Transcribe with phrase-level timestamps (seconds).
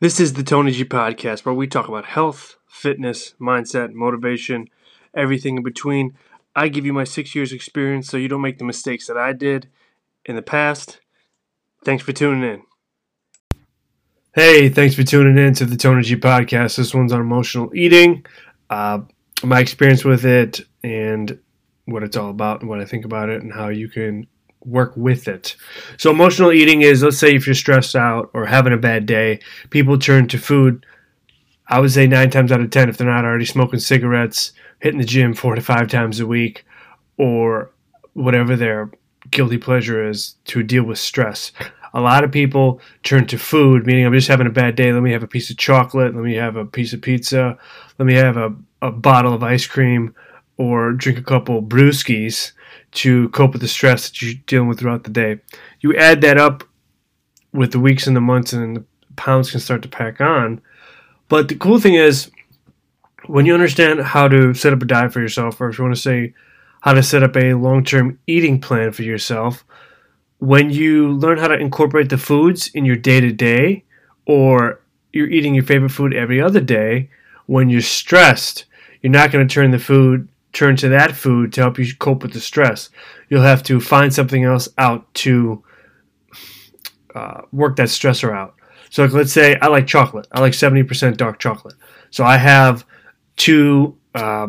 [0.00, 4.68] This is the Tony G podcast where we talk about health, fitness, mindset, motivation,
[5.12, 6.16] everything in between.
[6.54, 9.32] I give you my six years experience so you don't make the mistakes that I
[9.32, 9.68] did
[10.24, 11.00] in the past.
[11.84, 12.62] Thanks for tuning in.
[14.36, 16.76] Hey, thanks for tuning in to the Tony G podcast.
[16.76, 18.24] This one's on emotional eating,
[18.70, 19.00] uh,
[19.42, 21.40] my experience with it, and
[21.86, 24.28] what it's all about, and what I think about it, and how you can
[24.68, 25.56] work with it.
[25.96, 29.40] So emotional eating is let's say if you're stressed out or having a bad day,
[29.70, 30.84] people turn to food.
[31.66, 35.00] I would say nine times out of ten, if they're not already smoking cigarettes, hitting
[35.00, 36.64] the gym four to five times a week,
[37.16, 37.70] or
[38.14, 38.90] whatever their
[39.30, 41.52] guilty pleasure is to deal with stress.
[41.94, 44.92] A lot of people turn to food, meaning I'm just having a bad day.
[44.92, 46.14] Let me have a piece of chocolate.
[46.14, 47.58] Let me have a piece of pizza.
[47.98, 50.14] Let me have a, a bottle of ice cream
[50.58, 52.52] or drink a couple brewskis
[52.92, 55.40] to cope with the stress that you're dealing with throughout the day.
[55.80, 56.64] You add that up
[57.52, 58.84] with the weeks and the months, and the
[59.16, 60.60] pounds can start to pack on.
[61.28, 62.30] But the cool thing is,
[63.26, 65.94] when you understand how to set up a diet for yourself, or if you want
[65.94, 66.34] to say
[66.80, 69.64] how to set up a long term eating plan for yourself,
[70.38, 73.84] when you learn how to incorporate the foods in your day to day,
[74.24, 74.80] or
[75.12, 77.10] you're eating your favorite food every other day,
[77.46, 78.66] when you're stressed,
[79.02, 82.22] you're not going to turn the food turn to that food to help you cope
[82.22, 82.90] with the stress.
[83.28, 85.62] You'll have to find something else out to
[87.14, 88.56] uh, work that stressor out.
[88.90, 90.26] So like, let's say I like chocolate.
[90.32, 91.76] I like 70% dark chocolate.
[92.10, 92.84] So I have
[93.36, 94.48] two uh,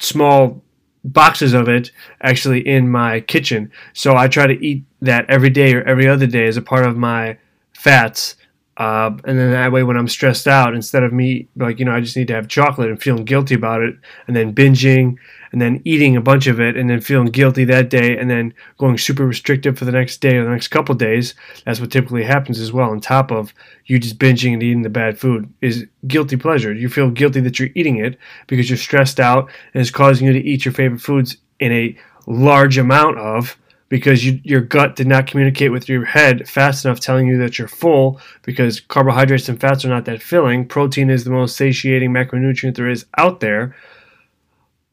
[0.00, 0.60] small
[1.04, 3.70] boxes of it actually in my kitchen.
[3.92, 6.84] So I try to eat that every day or every other day as a part
[6.84, 7.38] of my
[7.74, 8.34] fats
[8.78, 11.92] uh, and then that way, when I'm stressed out, instead of me like you know,
[11.92, 13.96] I just need to have chocolate and feeling guilty about it,
[14.28, 15.16] and then binging,
[15.50, 18.54] and then eating a bunch of it, and then feeling guilty that day, and then
[18.78, 21.34] going super restrictive for the next day or the next couple days.
[21.64, 22.90] That's what typically happens as well.
[22.90, 23.52] On top of
[23.86, 26.72] you just binging and eating the bad food is guilty pleasure.
[26.72, 30.32] You feel guilty that you're eating it because you're stressed out, and it's causing you
[30.32, 31.98] to eat your favorite foods in a
[32.28, 33.58] large amount of
[33.88, 37.58] because you, your gut did not communicate with your head fast enough telling you that
[37.58, 40.66] you're full because carbohydrates and fats are not that filling.
[40.66, 43.74] Protein is the most satiating macronutrient there is out there.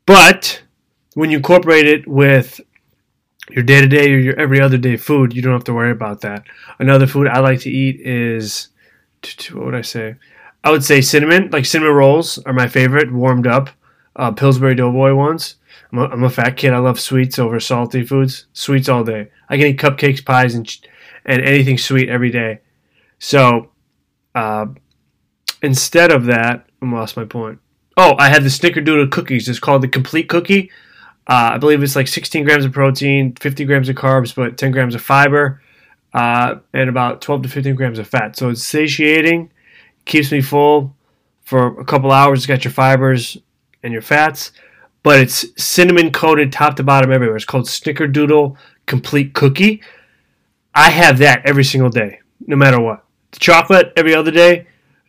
[0.05, 0.61] But
[1.15, 2.61] when you incorporate it with
[3.49, 5.91] your day to day or your every other day food, you don't have to worry
[5.91, 6.43] about that.
[6.79, 8.69] Another food I like to eat is
[9.51, 10.15] what would I say?
[10.63, 13.69] I would say cinnamon, like cinnamon rolls are my favorite, warmed up.
[14.15, 15.55] Uh, Pillsbury Doughboy ones.
[15.91, 16.73] I'm a, I'm a fat kid.
[16.73, 18.47] I love sweets over salty foods.
[18.53, 19.29] Sweets all day.
[19.49, 20.69] I can eat cupcakes, pies, and
[21.25, 22.59] and anything sweet every day.
[23.19, 23.71] So
[24.33, 24.67] uh,
[25.61, 27.59] instead of that, I lost my point.
[27.97, 29.47] Oh, I had the Snickerdoodle cookies.
[29.47, 30.69] It's called the Complete Cookie.
[31.27, 34.71] Uh, I believe it's like 16 grams of protein, 50 grams of carbs, but 10
[34.71, 35.61] grams of fiber,
[36.13, 38.35] uh, and about 12 to 15 grams of fat.
[38.35, 39.51] So it's satiating,
[40.03, 40.95] keeps me full
[41.43, 42.39] for a couple hours.
[42.39, 43.37] It's got your fibers
[43.81, 44.51] and your fats
[45.05, 47.35] but it's cinnamon coated top to bottom everywhere.
[47.35, 48.57] It's called Snickerdoodle
[48.87, 49.83] Complete Cookie.
[50.73, 53.05] I have that every single day, no matter what.
[53.29, 54.65] The chocolate every other day,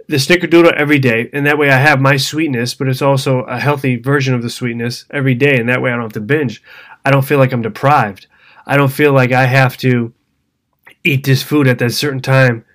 [0.06, 3.58] the Snickerdoodle every day, and that way I have my sweetness, but it's also a
[3.58, 6.62] healthy version of the sweetness every day, and that way I don't have to binge.
[7.02, 8.26] I don't feel like I'm deprived.
[8.66, 10.12] I don't feel like I have to
[11.04, 12.66] eat this food at that certain time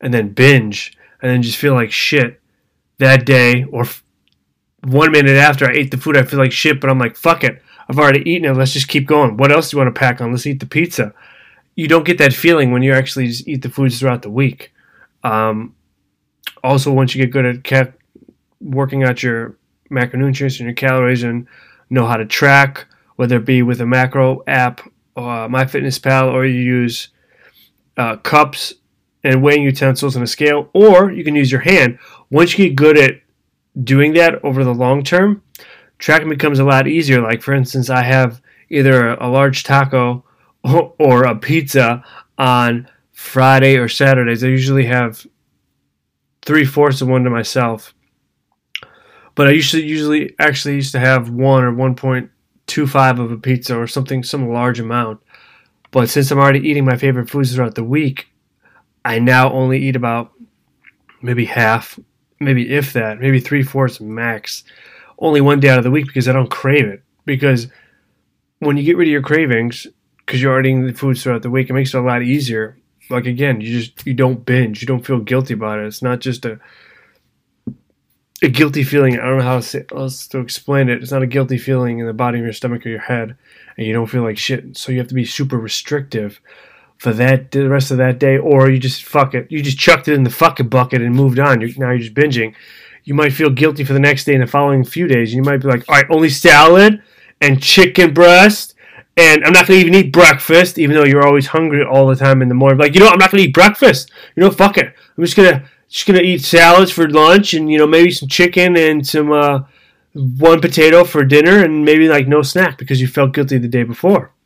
[0.00, 2.40] and then binge and then just feel like shit
[2.96, 3.84] that day or
[4.84, 7.44] one minute after I ate the food, I feel like shit, but I'm like, fuck
[7.44, 7.62] it.
[7.88, 8.56] I've already eaten it.
[8.56, 9.36] Let's just keep going.
[9.36, 10.30] What else do you want to pack on?
[10.30, 11.14] Let's eat the pizza.
[11.74, 14.72] You don't get that feeling when you actually just eat the foods throughout the week.
[15.22, 15.74] Um,
[16.62, 17.92] also, once you get good at ca-
[18.60, 19.56] working out your
[19.90, 21.46] macronutrients and your calories and
[21.90, 24.80] know how to track, whether it be with a macro app,
[25.16, 27.08] uh, MyFitnessPal, or you use
[27.96, 28.74] uh, cups
[29.24, 31.98] and weighing utensils and a scale, or you can use your hand.
[32.30, 33.21] Once you get good at
[33.80, 35.42] doing that over the long term,
[35.98, 37.20] tracking becomes a lot easier.
[37.20, 40.24] Like, for instance, I have either a large taco
[40.64, 42.04] or a pizza
[42.38, 44.42] on Friday or Saturdays.
[44.42, 45.26] I usually have
[46.42, 47.94] three fourths of one to myself.
[49.34, 53.86] But I usually usually actually used to have one or 1.25 of a pizza or
[53.86, 55.22] something, some large amount.
[55.90, 58.28] But since I'm already eating my favorite foods throughout the week,
[59.04, 60.32] I now only eat about
[61.22, 61.98] maybe half
[62.44, 64.64] maybe if that, maybe three fourths max,
[65.18, 67.02] only one day out of the week because I don't crave it.
[67.24, 67.68] Because
[68.58, 69.86] when you get rid of your cravings,
[70.18, 72.76] because you're already eating the foods throughout the week, it makes it a lot easier.
[73.10, 75.86] Like again, you just you don't binge, you don't feel guilty about it.
[75.86, 76.58] It's not just a
[78.42, 79.18] a guilty feeling.
[79.18, 79.62] I don't know how
[79.96, 81.00] else to explain it.
[81.00, 83.36] It's not a guilty feeling in the bottom of your stomach or your head,
[83.76, 84.76] and you don't feel like shit.
[84.76, 86.40] So you have to be super restrictive
[87.02, 90.06] for that the rest of that day, or you just fuck it, you just chucked
[90.06, 91.60] it in the fucking bucket and moved on.
[91.60, 92.54] You're, now you're just binging.
[93.02, 95.34] You might feel guilty for the next day and the following few days.
[95.34, 97.02] You might be like, all right, only salad
[97.40, 98.76] and chicken breast,
[99.16, 102.40] and I'm not gonna even eat breakfast, even though you're always hungry all the time
[102.40, 102.78] in the morning.
[102.78, 104.12] Like, you know, I'm not gonna eat breakfast.
[104.36, 104.94] You know, fuck it.
[105.18, 108.76] I'm just gonna just gonna eat salads for lunch, and you know, maybe some chicken
[108.76, 109.62] and some uh,
[110.12, 113.82] one potato for dinner, and maybe like no snack because you felt guilty the day
[113.82, 114.30] before.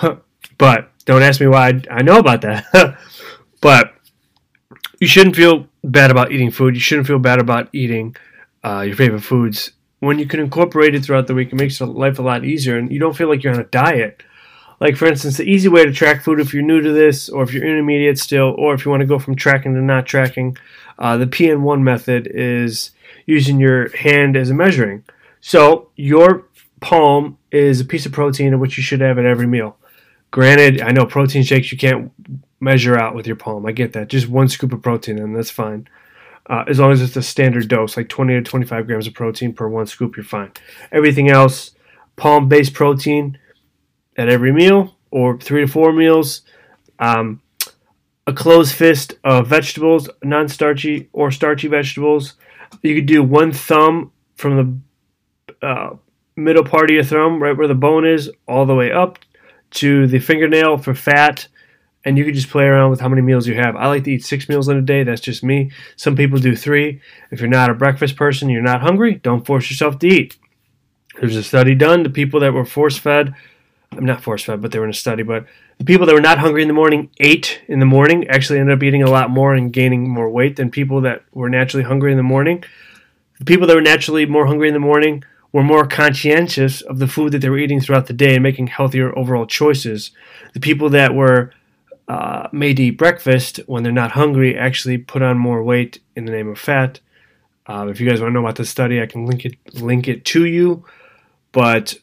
[0.00, 0.22] But
[0.56, 2.96] but don't ask me why I, know about that.
[3.60, 3.94] but
[5.00, 6.74] you shouldn't feel bad about eating food.
[6.74, 8.14] You shouldn't feel bad about eating
[8.62, 9.72] uh, your favorite foods.
[9.98, 12.78] When you can incorporate it throughout the week, it makes your life a lot easier,
[12.78, 14.22] and you don't feel like you're on a diet.
[14.78, 17.42] Like, for instance, the easy way to track food if you're new to this, or
[17.42, 20.56] if you're intermediate still, or if you want to go from tracking to not tracking,
[21.00, 22.92] uh, the PN1 method is
[23.26, 25.02] using your hand as a measuring.
[25.40, 26.46] So, your
[26.78, 29.76] palm is a piece of protein, which you should have at every meal.
[30.30, 32.12] Granted, I know protein shakes you can't
[32.60, 33.66] measure out with your palm.
[33.66, 34.08] I get that.
[34.08, 35.88] Just one scoop of protein, and that's fine.
[36.46, 39.52] Uh, as long as it's a standard dose, like 20 to 25 grams of protein
[39.52, 40.52] per one scoop, you're fine.
[40.92, 41.72] Everything else,
[42.16, 43.38] palm based protein
[44.16, 46.42] at every meal or three to four meals.
[46.98, 47.40] Um,
[48.26, 52.34] a closed fist of vegetables, non starchy or starchy vegetables.
[52.82, 54.82] You could do one thumb from
[55.60, 55.96] the uh,
[56.36, 59.18] middle part of your thumb, right where the bone is, all the way up
[59.72, 61.48] to the fingernail for fat
[62.04, 63.76] and you can just play around with how many meals you have.
[63.76, 65.02] I like to eat six meals in a day.
[65.02, 65.70] That's just me.
[65.96, 67.00] Some people do three.
[67.30, 70.38] If you're not a breakfast person, you're not hungry, don't force yourself to eat.
[71.20, 72.02] There's a study done.
[72.02, 73.34] The people that were force fed,
[73.92, 75.46] I'm not force fed, but they were in a study, but
[75.78, 78.76] the people that were not hungry in the morning ate in the morning actually ended
[78.76, 82.10] up eating a lot more and gaining more weight than people that were naturally hungry
[82.10, 82.64] in the morning.
[83.38, 87.08] The people that were naturally more hungry in the morning were more conscientious of the
[87.08, 90.12] food that they were eating throughout the day and making healthier overall choices.
[90.54, 91.52] The people that were
[92.08, 96.24] uh, made to eat breakfast when they're not hungry actually put on more weight in
[96.24, 97.00] the name of fat.
[97.66, 100.08] Uh, if you guys want to know about this study, I can link it link
[100.08, 100.84] it to you.
[101.52, 101.94] But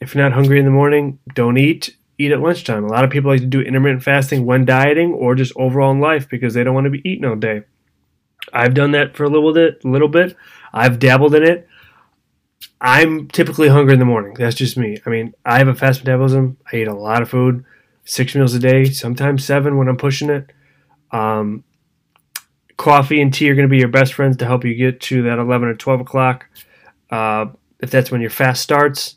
[0.00, 1.96] if you're not hungry in the morning, don't eat.
[2.18, 2.84] Eat at lunchtime.
[2.84, 6.00] A lot of people like to do intermittent fasting when dieting or just overall in
[6.00, 7.62] life because they don't want to be eating all day.
[8.52, 10.36] I've done that for a little bit, little bit.
[10.72, 11.67] I've dabbled in it.
[12.80, 14.34] I'm typically hungry in the morning.
[14.34, 14.98] That's just me.
[15.04, 16.56] I mean, I have a fast metabolism.
[16.72, 17.64] I eat a lot of food
[18.08, 20.50] six meals a day, sometimes seven when I'm pushing it.
[21.12, 21.62] Um,
[22.78, 25.22] coffee and tea are going to be your best friends to help you get to
[25.24, 26.46] that 11 or 12 o'clock.
[27.10, 27.46] Uh,
[27.80, 29.16] if that's when your fast starts,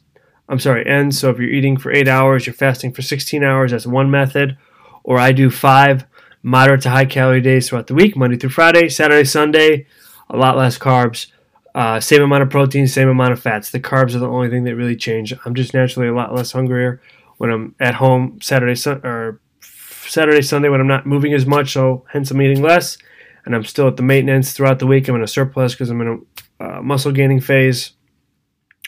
[0.49, 1.17] I'm sorry, ends.
[1.17, 3.71] So if you're eating for eight hours, you're fasting for 16 hours.
[3.71, 4.57] That's one method.
[5.03, 6.05] Or I do five
[6.43, 9.85] moderate to high calorie days throughout the week, Monday through Friday, Saturday, Sunday,
[10.29, 11.27] a lot less carbs.
[11.73, 13.69] Uh, same amount of protein, same amount of fats.
[13.71, 15.33] The carbs are the only thing that really change.
[15.45, 17.01] I'm just naturally a lot less hungrier
[17.37, 22.05] when I'm at home Saturday or Saturday Sunday when I'm not moving as much, so
[22.11, 22.97] hence I'm eating less,
[23.45, 25.07] and I'm still at the maintenance throughout the week.
[25.07, 26.25] I'm in a surplus because I'm in
[26.59, 27.91] a uh, muscle gaining phase,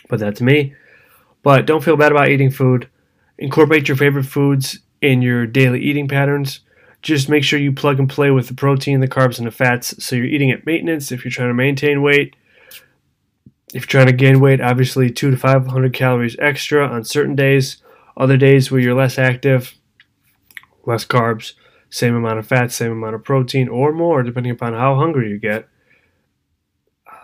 [0.09, 0.75] but that's me.
[1.41, 2.89] But don't feel bad about eating food.
[3.38, 6.59] Incorporate your favorite foods in your daily eating patterns.
[7.01, 10.03] Just make sure you plug and play with the protein, the carbs, and the fats.
[10.03, 12.36] So you're eating at maintenance if you're trying to maintain weight.
[13.74, 17.78] If you're trying to gain weight, obviously two to 500 calories extra on certain days.
[18.16, 19.74] Other days where you're less active,
[20.86, 21.54] less carbs,
[21.90, 25.40] same amount of fat, same amount of protein, or more, depending upon how hungry you
[25.40, 25.68] get.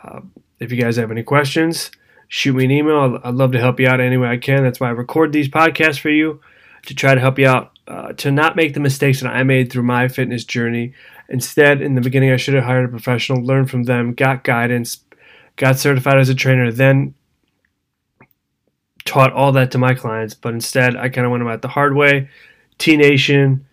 [0.03, 0.21] Uh,
[0.59, 1.91] if you guys have any questions,
[2.27, 3.19] shoot me an email.
[3.23, 4.63] I'd love to help you out any way I can.
[4.63, 6.41] That's why I record these podcasts for you
[6.85, 9.71] to try to help you out uh, to not make the mistakes that I made
[9.71, 10.93] through my fitness journey.
[11.27, 15.03] Instead, in the beginning, I should have hired a professional, learned from them, got guidance,
[15.59, 17.13] got certified as a trainer, then
[19.03, 21.95] taught all that to my clients, but instead I kind of went about the hard
[21.95, 22.29] way.
[22.77, 23.67] T Nation,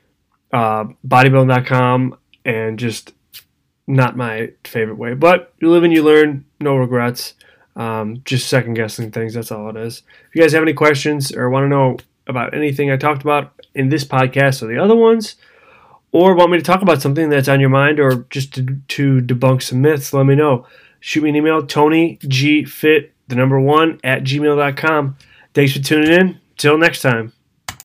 [0.53, 3.15] uh, bodybuilding.com, and just
[3.87, 5.15] not my favorite way.
[5.15, 7.35] But you live and you learn, no regrets.
[7.77, 9.35] Um, just second guessing things.
[9.35, 10.03] That's all it is.
[10.29, 13.53] If you guys have any questions or want to know about anything I talked about
[13.75, 15.37] in this podcast or the other ones,
[16.11, 19.21] or want me to talk about something that's on your mind or just to, to
[19.21, 20.67] debunk some myths, let me know.
[21.01, 22.19] Shoot me an email, Tony
[23.29, 25.17] the number one at gmail.com.
[25.55, 26.41] Thanks for tuning in.
[26.57, 27.33] Till next time.